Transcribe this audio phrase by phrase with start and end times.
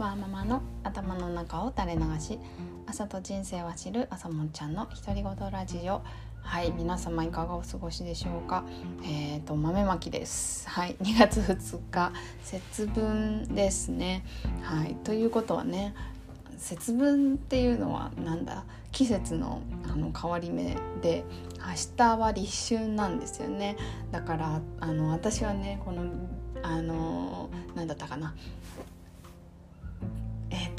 [0.00, 2.38] ワーママの頭の中を垂れ流し
[2.86, 6.00] 朝と人生は知る朝もんちゃんの独り言ラジオ。
[6.40, 8.64] はい皆様いかがお過ごしでしょうか？
[9.04, 10.66] えっ、ー、と豆まきです。
[10.70, 12.12] はい 2月2日。
[12.42, 14.24] 節分ですね。
[14.62, 15.94] はいということはね
[16.56, 18.64] 節分っていうのはなんだ？
[18.92, 21.24] 季節のあの変わり目で
[21.58, 23.76] 明日は立春なんですよね。
[24.12, 26.04] だからあの私はねこの
[26.62, 28.34] あのなんだったかな、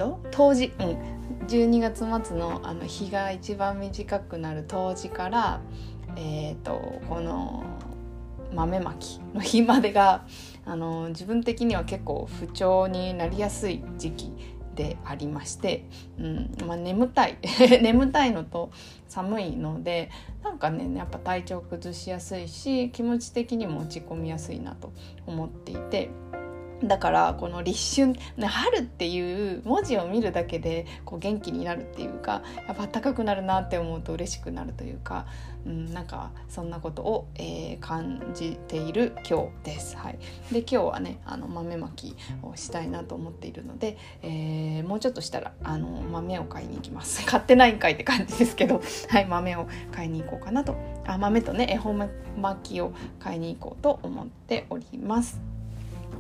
[0.02, 0.20] と？
[0.32, 5.62] 冬至、うん、12月末のあの日が一番短くなる冬至から
[6.16, 7.64] えっ、ー、とこの
[8.54, 10.26] 豆まきの日までが
[10.66, 14.34] あの自分的には結構不調になりやすい時期
[14.76, 15.86] でありまして、
[16.18, 16.52] うん。
[16.66, 17.38] まあ、眠たい。
[17.82, 18.72] 眠たいのと
[19.08, 20.10] 寒いので
[20.44, 24.92] なんかねやっぱ体調崩しやすいし気持ち的にも落ち込みやすいなと
[25.28, 26.10] 思っていて。
[26.84, 35.28] だからこの立春、春っていう文字を見るだけでこう元気になるっていうかやっぱ暖かくなるなって思うと嬉しくなるというか、
[35.66, 39.96] うん、なんかそんなことを、えー、感じている今日です。
[39.96, 40.20] はい、
[40.52, 47.26] で今日はねあの豆まきをしたいなと思っているので、えー、もうちょっとしたらあの豆を買いに行きます。
[47.28, 50.76] 買ってないんかいって感じですけど、 はい、豆を買いに行こうかなと
[51.06, 55.51] あ豆とね恵方巻きを買いに行こうと思っております。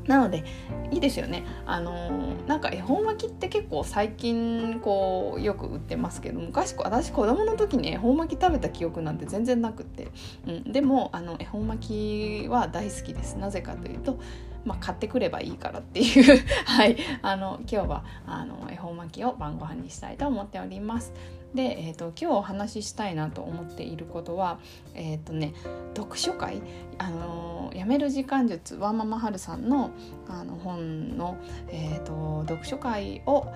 [0.07, 0.43] なので
[0.91, 1.45] いいですよね。
[1.65, 10.11] あの、なんか恵方巻きって結構最近こうよく売ってますけど昔私子供の時に恵方巻き食べた記憶なんて全然なくって、
[10.47, 13.37] うん、でもあの恵方巻きは大好きです。
[13.37, 14.19] なぜかというと
[14.65, 16.43] まあ、買ってくればいいからっていう。
[16.65, 16.97] はい。
[17.21, 21.13] あの今日はあの恵方巻きを晩ご飯にしたいと思っております。
[21.53, 24.59] で、えーと、今日お話ししたいなと思っていることは
[24.93, 25.53] えっ、ー、とね
[25.95, 26.61] 読書会？
[26.97, 29.91] あのやめる時間術ワーママハルさんの
[30.27, 31.37] あの本の、
[31.69, 33.47] えーと、読書会を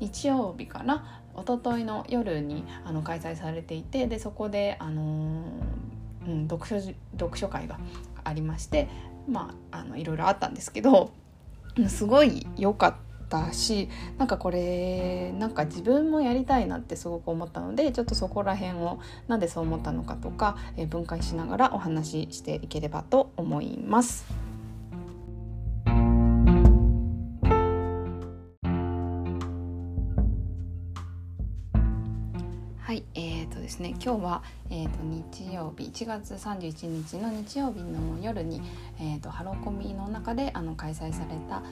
[0.00, 1.22] 日曜日かな？
[1.36, 5.44] 一昨日の夜にあの開催されていてでそこで、あの
[6.26, 7.78] うん、読書読書会が
[8.24, 8.88] ありまして
[9.28, 11.10] まああのいろいろあったんですけど
[11.88, 13.88] すごい良かったたし
[14.18, 18.98] なんかこれなんか自分もやりたいなってすごく思ったのでちょっとそこら辺を
[19.28, 24.46] なんでそう思ったのかとか、えー、分解しながらお話ししていければと思います。
[32.86, 38.62] はい、えーとですね、今日は、えーと、日曜日1月31日の日曜日の夜に、
[39.00, 41.64] えーとハロコミの中であの開催された、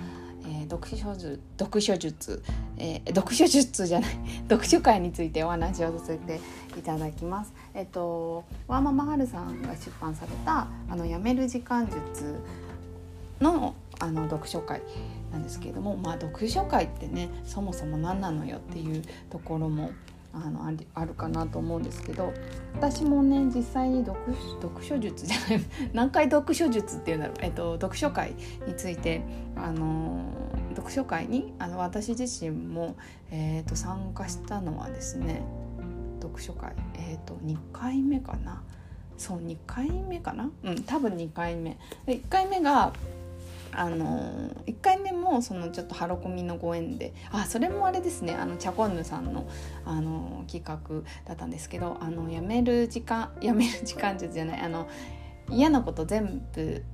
[0.47, 2.43] えー、読書術読書術、
[2.77, 4.10] えー、読書術じゃない
[4.49, 6.41] 読書会についてお話をさせて
[6.78, 7.53] いただきます。
[7.75, 12.37] えっ、ー、とワーママハルさんが出版されたあのやめる時間術
[13.41, 14.82] のあの読書会
[15.32, 19.91] なんですけれども、まあ読書会ってねそもそも何なのよっていうところも
[20.34, 20.65] あの
[20.95, 22.33] あるかなと思うんですけど
[22.75, 24.19] 私もね実際に読
[24.61, 25.65] 読書術じゃない
[25.95, 28.34] 何回読書術っていうんだろう、えっと、読書会
[28.67, 29.23] について、
[29.56, 30.25] あの
[30.75, 32.97] 読書会にあの私自身も、
[33.31, 35.43] えーと、参加したのはですね
[36.21, 38.62] 読書会、えーと、2回目かな。
[39.17, 40.50] そう2回目かな？
[40.65, 41.77] うん多分2回目。
[42.06, 42.93] で1回目が
[43.77, 49.49] あの1回目もそのちょっとハロコミのご縁であそれもあれですねあのチャコンヌさんの
[49.85, 54.89] あの企画だったんですけどあのやめる時間やめる時間術じゃないあの
[55.51, 56.85] 嫌なこと全部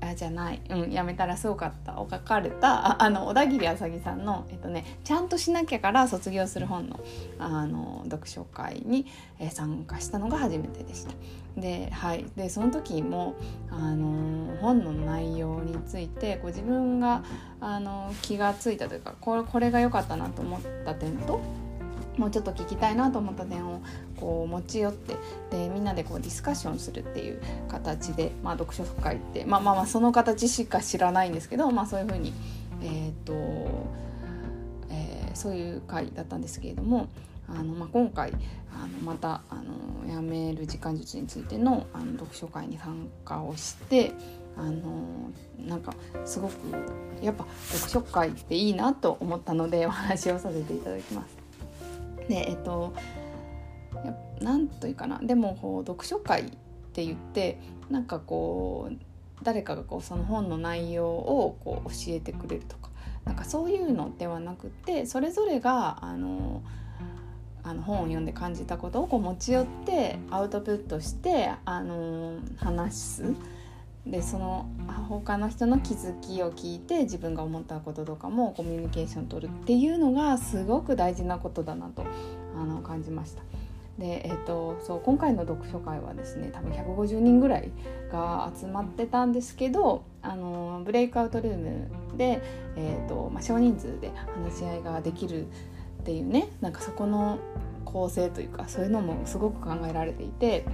[0.00, 1.98] あじゃない、うん、やめたらすごかった。
[2.00, 3.02] を書かれた。
[3.02, 7.00] あの小田切あさぎさんの、えっとね「ちゃんとしなきゃから卒業する本の」
[7.38, 9.06] あの読書会に、
[9.38, 11.12] え、参加したのが初めてでした。
[11.56, 13.34] で,、はい、でその時も
[13.70, 17.22] あの本の内容についてこう自分が
[17.60, 21.40] あの気が付いたというかこれこれが良かったなと思った点と
[22.18, 23.80] もうちょっと聞きたいなと思った点を
[24.16, 25.16] こう持ち寄って
[25.50, 32.32] でみんなでこうディスカッションするっていう形で、まあ、読書会ってまあまあまあその形しか知らないんですけど、まあ、そういうふうに、
[32.82, 33.32] えーと
[34.90, 37.08] えー、そういう会だったんですけれども
[37.48, 38.32] あの、まあ、今回
[38.74, 39.56] あのまたあ
[40.06, 44.12] のやめる時間術についてのあの読書会に参加をして
[44.56, 45.94] あのなんか
[46.24, 46.54] すごく
[47.22, 51.37] やっぱ読書会っていいなと思ったのでお話をさせていただきます。
[52.28, 52.94] でえっと
[54.40, 55.18] なんというかな。
[55.18, 56.44] でもこう読書会っ
[56.92, 57.58] て言って
[57.90, 58.96] なんかこう
[59.42, 62.90] 誰かがこうその本の内容をこう教えてくれるとか
[63.24, 66.62] なんかそういうのではなくてそれぞれがあの
[67.62, 73.34] あの本を読んで感じたことをこう持ち寄ってアウトプットしてあの話す。
[74.10, 74.66] でその
[75.08, 82.04] 他の人の気づきを聞いて自分が思ったこととかもコミュニケーション取るっていうのがすごく大事なことだなと
[82.56, 83.42] あの感じました。
[83.98, 87.70] で、えーと、そう今回の読書会はですね多分150人ぐらい
[88.12, 92.40] が集まってたんですけどあのブレイクアウトルームで、
[92.76, 95.48] えーとまあ、少人数で話し合いができるっ
[96.04, 97.38] ていうねなんかそこの
[97.84, 100.64] 構成というかそういうのもすごく考えられていて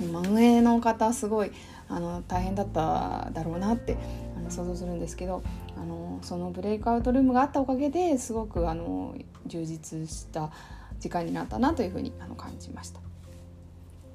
[0.00, 1.52] 運営の方すごい
[1.88, 3.96] あの大変だっただろうなって
[4.36, 5.42] あの想像するんですけど
[5.76, 9.14] あのそのブレイクアウトルームがあったおかげですごくあの
[9.46, 10.50] 充実した
[10.98, 13.00] 時間になったなというふうにあの感じました。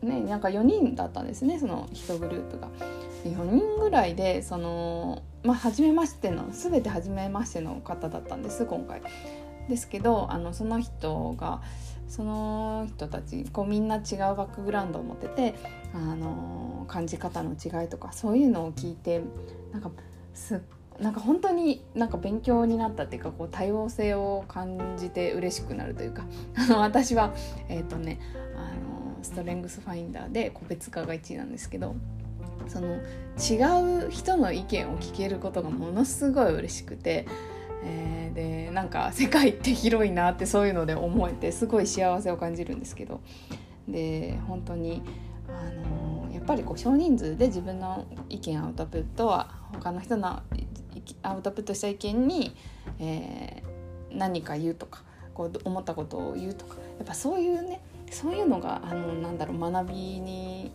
[0.02, 2.70] ね、なんか4人だったんですねその1グループが。
[3.26, 9.02] 4人ぐらいでその、まあ、初めましての全て初めましての方だったんです今回。
[9.68, 11.62] ですけどあのその人が
[12.08, 15.56] その人たちこうみんな違うバックグラウンドを持ってて
[15.94, 19.22] あの感じ方の違いとかそういうのを聞いて
[19.72, 19.92] なんか
[20.34, 20.62] す
[21.00, 26.26] なんか本当になんか勉強になったっていうかこう多様性を感じて嬉しくなるというか
[26.78, 27.34] 私は
[27.70, 28.20] え、ー、とね
[28.56, 31.96] あのストレングスファインダーで個別化が1位なんですけど
[32.68, 32.96] その
[33.38, 37.26] 違う人の意見を聞けることがものすごい嬉しくて、
[37.84, 43.22] えー、でなんか世界って広いなってそういうので思えてすごい幸せを感じるんですけど
[43.88, 45.02] で本当に
[45.48, 50.42] あのやっぱりこう少人数で自分の意見アウトプットは他の人の
[51.24, 52.56] アウトプットした意見に、
[53.00, 55.04] えー、何か言うとか
[55.34, 57.82] こう思ったことを言うとかやっぱそういうね
[58.12, 60.72] そういうのがあのなんだろう学びに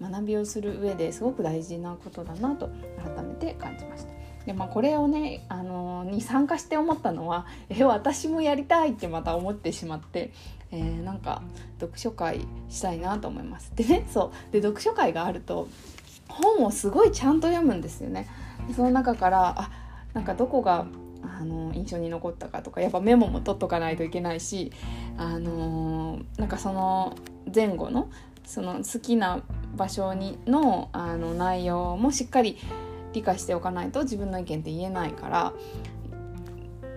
[0.00, 2.68] 学びをする上ですごく大事なことだなと
[3.16, 4.13] 改めて感じました。
[4.46, 10.32] でまあ、これをねあのに参加して思ったのはえ私もやりたいってまた思ってしまって、
[10.70, 11.42] えー、なんか
[11.80, 13.72] 読書会したいなと思います。
[13.74, 15.68] でねそうで読書会があると
[16.28, 18.28] 本をすごいちゃんと読むんですよね。
[18.76, 19.70] その中からあ
[20.12, 20.86] なんかどこが
[21.22, 24.72] あの印象に残ったかとかやっぱメモも取っとかないといけないし、
[25.16, 27.16] あのー、なんかその
[27.52, 28.10] 前後の
[28.44, 29.42] その好きな
[29.74, 32.58] 場所にのあの内容もしっかり
[33.14, 35.52] 理解しておかないと自分の意見って言えないから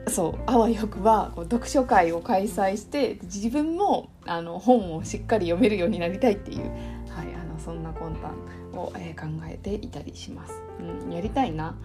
[0.09, 6.61] そうあわよくばこう読書会を開催して自分もあの本をしっかり読めるようになりたいっていう、
[7.09, 8.31] はい、あのそんな魂胆
[8.73, 10.61] を、えー、考えていたりします。
[10.79, 11.75] うん、やりたいな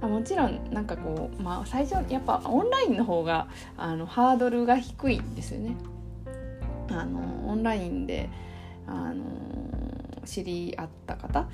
[0.00, 5.74] もちろんなんかこう、まあ、最初やっぱオンラインの方があのハードルが低いんですよね。
[6.90, 8.28] あのオンラインで
[8.86, 9.24] あの
[10.24, 11.48] 知り合った方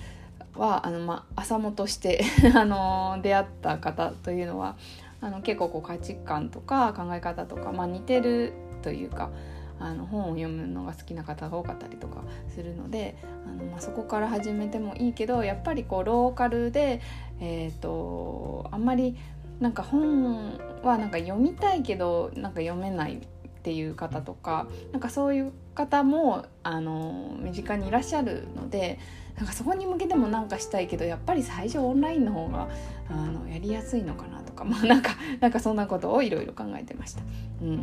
[0.56, 4.76] はあの、まあ、朝もとして あの出会った方というのは
[5.20, 8.52] あの結構こう価値観とか考え方とか、まあ、似てる
[8.82, 9.31] というか
[9.78, 13.16] あの本を読むのが好きな方が多かったりとかするので
[13.46, 17.00] あの、まあ、そこから始めてもいいけどやっぱりこうローカルで、
[17.40, 19.16] えーと、あんまり
[19.60, 23.20] なんか本はなんか読みたいけどなんか読めない
[23.62, 28.98] っていう方とかなんかそういう方もあの身近にいらっしゃるので
[29.36, 32.68] なんかそこに向けてもなんかしたいけどやっぱり最初オンラインの方が
[33.08, 37.22] あのやりやすいのかなとかまあなんかなんかそんなことをいろいろ考えてました。
[37.62, 37.76] うん。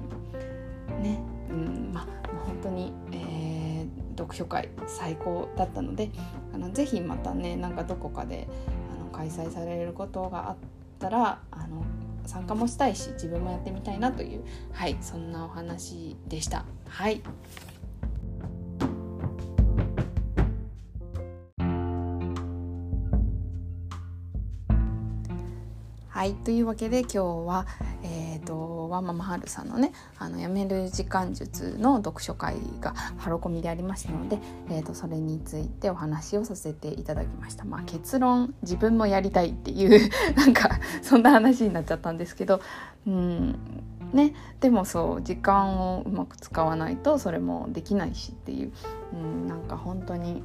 [1.01, 1.19] ね。
[1.49, 1.91] うん。
[1.93, 2.07] まあ、
[2.45, 6.11] 本当に、えー、読書会最高だったので
[6.53, 8.49] あのぜひまたねなんかどこかで
[8.93, 10.57] あの開催されることがあっ
[10.99, 11.83] たらあの
[12.29, 16.63] 参加もしたいし自分もやってみたいなというはいそんなお話でした。
[16.85, 17.23] はい
[26.07, 27.17] はいというわけで今日
[27.47, 27.65] は、
[28.89, 37.65] えーと、ワンママハルさんのね「あのやめる時間術」の読書会がハロコミでありましたので、えーと、それについてお話をさせていただきました。
[37.65, 42.61] まあ、結論自分もやりたいっていう なんかそんな話になっちゃったんですけど
[43.07, 43.59] うん
[44.13, 48.71] ね、でもそう時間をうまく使わないとそれもできないしっていう、
[49.13, 50.41] うん、なんか本当に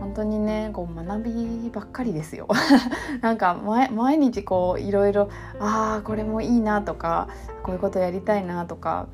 [0.00, 2.48] 本当にねこう学びばっかりですよ。
[3.22, 5.28] なんか毎日こういろいろ
[5.58, 7.28] ああこれもいいなとか
[7.62, 9.06] こういうことやりたいなとか、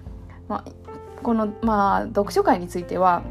[0.48, 0.70] まあ、
[1.22, 3.22] このまあ読書会については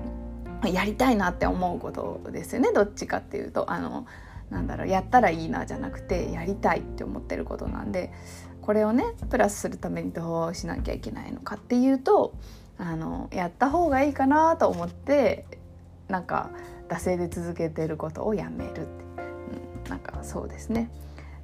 [0.65, 3.71] やりたいなって思うことですよねどっちかっていうと。
[3.71, 4.05] あの
[4.51, 8.11] なんだろうやったらいいなじゃなくてやりたいって思ってることなんで
[8.61, 12.33] これをねプラスするためにどうしなきゃいけないのかっていうと
[12.77, 15.45] あのやった方がいいかなと思って
[16.09, 16.51] なんか
[16.91, 18.81] 惰性で続けてることをやめるって、
[19.85, 20.89] うん、なんかそうですね。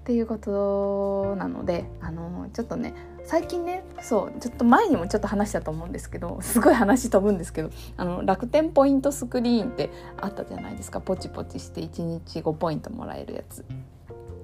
[0.01, 2.93] っていうことなのであのちょっとね
[3.25, 11.01] 最近ねそうちょっと前にもちょっと話したと思うんですけどすごい話飛ぶんですけどあの楽天ポイントスクリーンってあったじゃないですか。
[11.01, 13.65] ポチポチして1日5ポイントもらえるやつ。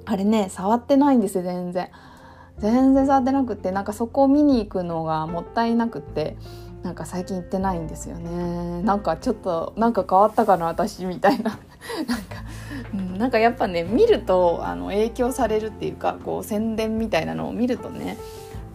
[0.05, 1.89] あれね触ってないんですよ全然。
[2.60, 6.38] 全然触ってなくてなんかそこを見に行くのがもったいなくて
[6.83, 8.81] なんか最近行ってないんですよね。
[8.83, 11.57] なんかちょっとなんか変わったかな私みたいな。
[12.07, 12.43] なんか、
[12.93, 18.17] うん、なんかやっぱね見るとあの影響されるっていうかこう宣伝みたいなのを見るとね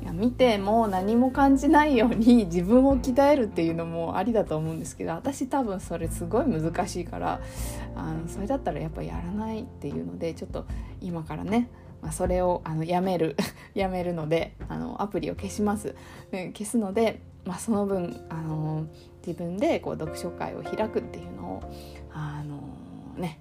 [0.02, 7.40] いや見ても何も感じないように 自分を鍛えるっていうのもありだと思うんですけど私多分それすごい難しいから
[7.97, 10.66] あのそれだったらやっぱやらないっていうのでちょっと
[11.00, 11.68] 今からね
[12.02, 13.37] まあ、それをあのやめる
[13.75, 15.95] やめるのであのアプリを消します、
[16.31, 18.87] 消すのでまあ、その分、あの
[19.26, 21.73] 自分でこう読書会を開くっていうのを、
[22.12, 22.61] あの
[23.19, 23.40] ね、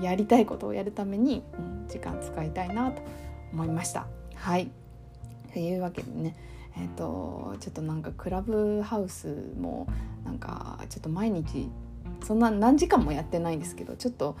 [0.00, 3.02] やりたいことをやるために、うん、時間使いたいなと
[3.52, 4.06] 思いました。
[4.34, 4.70] はい
[5.52, 6.36] というわけでね
[6.76, 9.88] えーと、ちょっとなんかクラブハウスも
[10.24, 11.68] なんかちょっと毎日
[12.24, 14.36] そんな何時間もやってないんですけどちょっと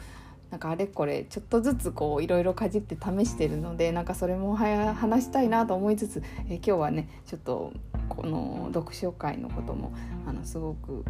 [0.50, 7.72] なんかあれこれちょっとずつこういろいろかじって試してるのでなんかそれも話したいなと思いつつ、え、今日はねちょっと
[8.08, 9.92] この読書会のことも
[10.26, 11.04] あのすごく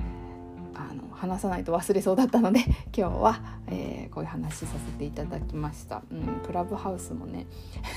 [0.75, 2.61] あの話さないと忘れそうだったので
[2.97, 7.47] 今日は、えー、こういう話させていただきました、うん、クラブハウスもね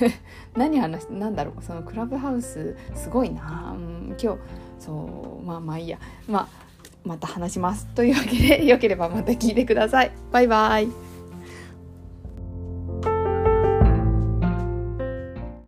[0.56, 4.40] 何話なんだろうそのクラブハウスすごいな、うん、今日
[4.80, 6.00] そうまあまあいいや。
[6.28, 6.72] まあ
[7.04, 7.88] また話します。
[7.96, 10.12] というわけでよければまた聞いてください。
[10.32, 11.11] バイバイ。